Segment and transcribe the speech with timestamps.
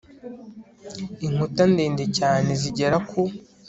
[1.25, 3.21] inkuta ndende cyane zigera ku